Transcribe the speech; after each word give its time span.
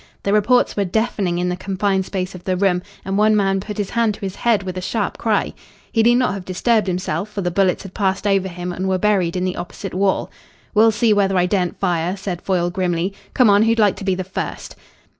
The 0.23 0.33
reports 0.33 0.75
were 0.75 0.83
deafening 0.83 1.37
in 1.37 1.49
the 1.49 1.55
confined 1.55 2.07
space 2.07 2.33
of 2.33 2.43
the 2.45 2.57
room, 2.57 2.81
and 3.05 3.19
one 3.19 3.35
man 3.35 3.59
put 3.59 3.77
his 3.77 3.91
hand 3.91 4.15
to 4.15 4.21
his 4.21 4.37
head 4.37 4.63
with 4.63 4.75
a 4.75 4.81
sharp 4.81 5.19
cry. 5.19 5.53
He 5.91 6.01
need 6.01 6.15
not 6.15 6.33
have 6.33 6.43
disturbed 6.43 6.87
himself, 6.87 7.29
for 7.31 7.41
the 7.41 7.51
bullets 7.51 7.83
had 7.83 7.93
passed 7.93 8.25
over 8.25 8.47
him 8.47 8.71
and 8.71 8.89
were 8.89 8.97
buried 8.97 9.35
in 9.35 9.45
the 9.45 9.57
opposite 9.57 9.93
wall. 9.93 10.31
"We'll 10.73 10.89
see 10.89 11.13
whether 11.13 11.37
I 11.37 11.45
daren't 11.45 11.79
fire," 11.79 12.17
said 12.17 12.41
Foyle 12.41 12.71
grimly. 12.71 13.13
"Come 13.35 13.47
on. 13.47 13.61
Who'd 13.61 13.77
like 13.77 13.95
to 13.97 14.03
be 14.03 14.15
the 14.15 14.23
first?" 14.23 14.75